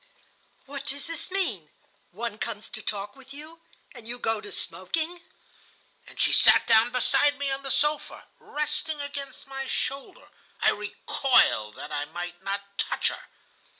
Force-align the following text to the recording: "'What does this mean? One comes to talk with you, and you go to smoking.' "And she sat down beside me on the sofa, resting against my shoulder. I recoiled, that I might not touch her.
"'What 0.65 0.87
does 0.87 1.05
this 1.05 1.29
mean? 1.29 1.69
One 2.11 2.39
comes 2.39 2.71
to 2.71 2.81
talk 2.81 3.15
with 3.15 3.35
you, 3.35 3.61
and 3.91 4.07
you 4.07 4.17
go 4.17 4.41
to 4.41 4.51
smoking.' 4.51 5.21
"And 6.07 6.19
she 6.19 6.33
sat 6.33 6.65
down 6.65 6.91
beside 6.91 7.37
me 7.37 7.51
on 7.51 7.61
the 7.61 7.69
sofa, 7.69 8.25
resting 8.39 8.99
against 8.99 9.45
my 9.45 9.67
shoulder. 9.67 10.29
I 10.59 10.71
recoiled, 10.71 11.75
that 11.75 11.91
I 11.91 12.05
might 12.05 12.41
not 12.41 12.79
touch 12.79 13.09
her. 13.09 13.25